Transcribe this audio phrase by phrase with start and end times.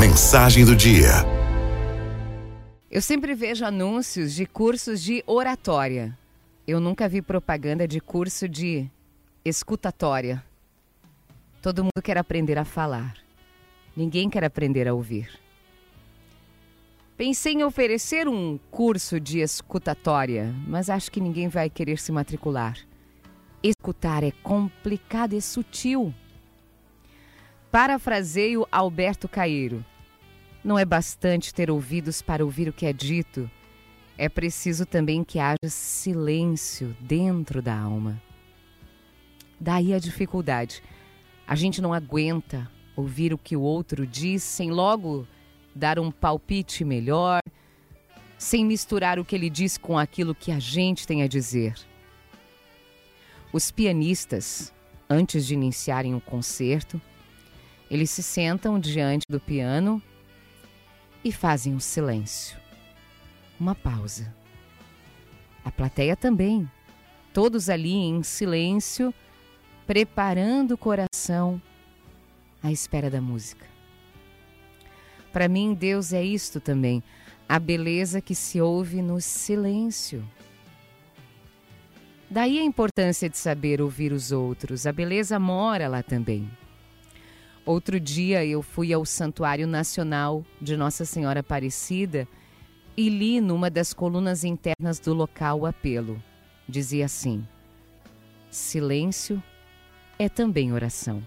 [0.00, 1.10] Mensagem do dia.
[2.90, 6.18] Eu sempre vejo anúncios de cursos de oratória.
[6.66, 8.88] Eu nunca vi propaganda de curso de
[9.44, 10.42] escutatória.
[11.60, 13.14] Todo mundo quer aprender a falar.
[13.94, 15.38] Ninguém quer aprender a ouvir.
[17.14, 22.78] Pensei em oferecer um curso de escutatória, mas acho que ninguém vai querer se matricular.
[23.62, 26.14] Escutar é complicado e sutil.
[27.70, 29.84] Parafraseio Alberto Caeiro.
[30.62, 33.50] Não é bastante ter ouvidos para ouvir o que é dito,
[34.18, 38.20] é preciso também que haja silêncio dentro da alma.
[39.58, 40.82] Daí a dificuldade.
[41.46, 45.26] A gente não aguenta ouvir o que o outro diz sem logo
[45.74, 47.40] dar um palpite melhor,
[48.36, 51.74] sem misturar o que ele diz com aquilo que a gente tem a dizer.
[53.50, 54.70] Os pianistas,
[55.08, 57.00] antes de iniciarem um concerto,
[57.90, 60.02] eles se sentam diante do piano
[61.24, 62.58] e fazem um silêncio.
[63.58, 64.34] Uma pausa.
[65.64, 66.70] A plateia também.
[67.32, 69.14] Todos ali em silêncio,
[69.86, 71.60] preparando o coração
[72.62, 73.66] à espera da música.
[75.32, 77.02] Para mim, Deus é isto também,
[77.48, 80.26] a beleza que se ouve no silêncio.
[82.28, 86.48] Daí a importância de saber ouvir os outros, a beleza mora lá também.
[87.64, 92.26] Outro dia eu fui ao Santuário Nacional de Nossa Senhora Aparecida
[92.96, 96.22] e li numa das colunas internas do local o apelo.
[96.68, 97.46] Dizia assim:
[98.50, 99.42] Silêncio
[100.18, 101.22] é também oração.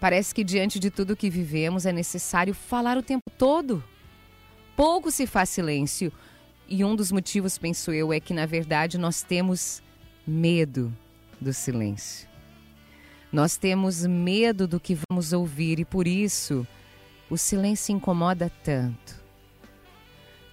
[0.00, 3.82] Parece que diante de tudo que vivemos é necessário falar o tempo todo.
[4.76, 6.12] Pouco se faz silêncio,
[6.68, 9.82] e um dos motivos, penso eu, é que na verdade nós temos
[10.26, 10.92] medo
[11.40, 12.33] do silêncio.
[13.34, 16.64] Nós temos medo do que vamos ouvir e por isso
[17.28, 19.20] o silêncio incomoda tanto.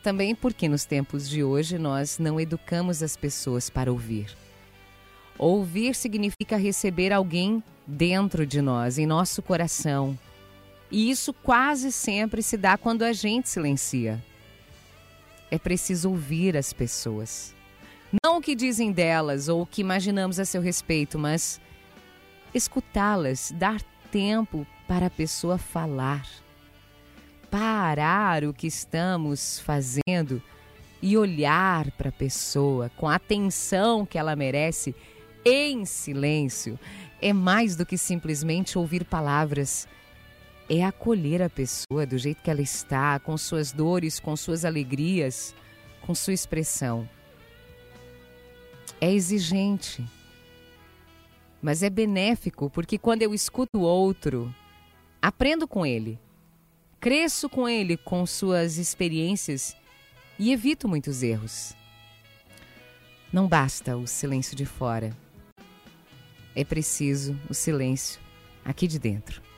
[0.02, 4.36] Também porque nos tempos de hoje nós não educamos as pessoas para ouvir.
[5.38, 10.18] Ouvir significa receber alguém dentro de nós, em nosso coração.
[10.90, 14.20] E isso quase sempre se dá quando a gente silencia.
[15.52, 17.54] É preciso ouvir as pessoas.
[18.24, 21.62] Não o que dizem delas ou o que imaginamos a seu respeito, mas
[22.54, 23.82] escutá-las, dar
[24.12, 26.28] tempo para a pessoa falar,
[27.50, 30.42] parar o que estamos fazendo
[31.02, 34.96] e olhar para a pessoa com a atenção que ela merece
[35.44, 36.80] em silêncio.
[37.22, 39.88] É mais do que simplesmente ouvir palavras.
[40.70, 45.54] É acolher a pessoa do jeito que ela está, com suas dores, com suas alegrias,
[46.02, 47.08] com sua expressão.
[49.00, 50.06] É exigente
[51.62, 54.54] mas é benéfico porque quando eu escuto o outro,
[55.22, 56.20] aprendo com ele,
[57.00, 59.76] cresço com ele, com suas experiências
[60.40, 61.76] e evito muitos erros.
[63.32, 65.16] Não basta o silêncio de fora,
[66.56, 68.20] é preciso o silêncio
[68.66, 69.51] aqui de dentro.